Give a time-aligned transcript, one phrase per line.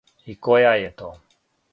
[0.33, 1.11] И која је то?